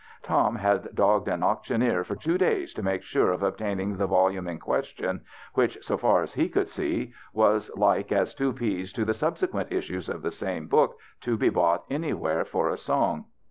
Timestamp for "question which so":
4.57-5.95